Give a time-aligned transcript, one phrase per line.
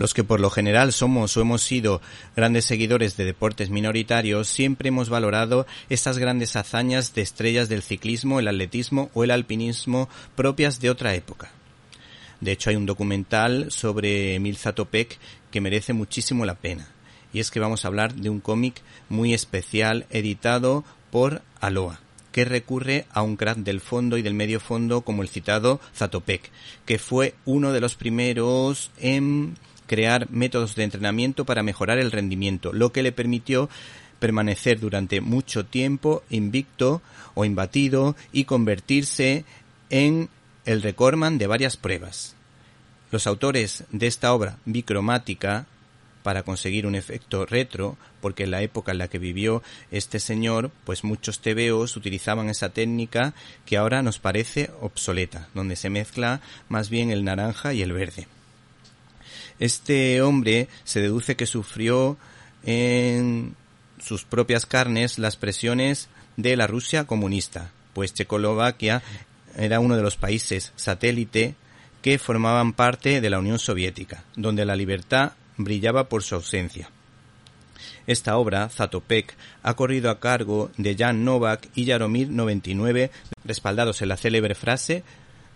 [0.00, 2.00] Los que por lo general somos o hemos sido
[2.34, 8.40] grandes seguidores de deportes minoritarios, siempre hemos valorado estas grandes hazañas de estrellas del ciclismo,
[8.40, 11.50] el atletismo o el alpinismo propias de otra época.
[12.40, 15.18] De hecho, hay un documental sobre Emil Zatopek
[15.50, 16.88] que merece muchísimo la pena.
[17.34, 18.80] Y es que vamos a hablar de un cómic
[19.10, 22.00] muy especial editado por Aloha
[22.32, 26.50] que recurre a un crack del fondo y del medio fondo como el citado Zatopek,
[26.86, 29.56] que fue uno de los primeros en
[29.90, 33.68] crear métodos de entrenamiento para mejorar el rendimiento, lo que le permitió
[34.20, 37.02] permanecer durante mucho tiempo invicto
[37.34, 39.44] o imbatido y convertirse
[39.88, 40.28] en
[40.64, 42.36] el recordman de varias pruebas.
[43.10, 45.66] Los autores de esta obra bicromática
[46.22, 50.70] para conseguir un efecto retro, porque en la época en la que vivió este señor,
[50.84, 53.34] pues muchos TVOs utilizaban esa técnica
[53.66, 58.28] que ahora nos parece obsoleta, donde se mezcla más bien el naranja y el verde.
[59.60, 62.16] Este hombre se deduce que sufrió
[62.64, 63.54] en
[64.02, 69.02] sus propias carnes las presiones de la Rusia comunista, pues Checoslovaquia
[69.56, 71.54] era uno de los países satélite
[72.02, 76.90] que formaban parte de la Unión Soviética, donde la libertad brillaba por su ausencia.
[78.06, 83.10] Esta obra, Zatopek, ha corrido a cargo de Jan Novak y Jaromir 99,
[83.44, 85.04] respaldados en la célebre frase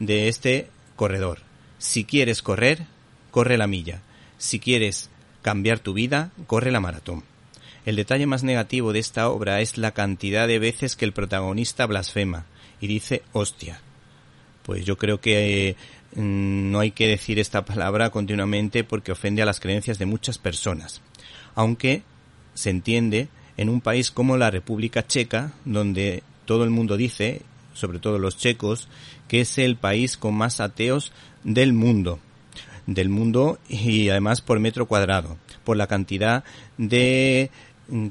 [0.00, 1.38] de este corredor.
[1.78, 2.86] Si quieres correr,
[3.32, 4.02] corre la milla.
[4.38, 5.10] Si quieres
[5.42, 7.24] cambiar tu vida, corre la maratón.
[7.84, 11.86] El detalle más negativo de esta obra es la cantidad de veces que el protagonista
[11.86, 12.46] blasfema
[12.80, 13.80] y dice hostia.
[14.62, 15.74] Pues yo creo que
[16.14, 20.38] Mm, no hay que decir esta palabra continuamente porque ofende a las creencias de muchas
[20.38, 21.00] personas.
[21.54, 22.02] Aunque
[22.54, 27.98] se entiende en un país como la República Checa, donde todo el mundo dice, sobre
[27.98, 28.88] todo los checos,
[29.28, 31.12] que es el país con más ateos
[31.44, 32.18] del mundo.
[32.86, 36.44] Del mundo y además por metro cuadrado, por la cantidad
[36.78, 37.50] de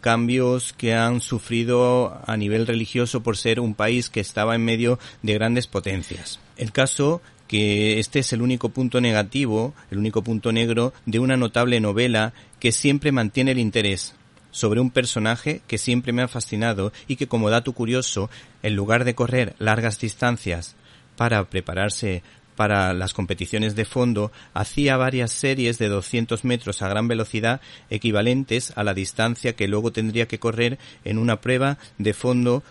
[0.02, 5.00] cambios que han sufrido a nivel religioso por ser un país que estaba en medio
[5.24, 6.40] de grandes potencias.
[6.58, 11.36] El caso que este es el único punto negativo, el único punto negro de una
[11.36, 14.16] notable novela que siempre mantiene el interés
[14.52, 18.30] sobre un personaje que siempre me ha fascinado y que como dato curioso,
[18.64, 20.76] en lugar de correr largas distancias
[21.18, 22.24] para prepararse
[22.62, 28.72] para las competiciones de fondo, hacía varias series de 200 metros a gran velocidad equivalentes
[28.76, 32.62] a la distancia que luego tendría que correr en una prueba de fondo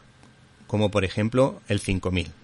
[0.69, 2.40] como por ejemplo el 5000.